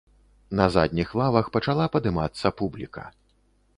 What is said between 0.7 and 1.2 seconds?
задніх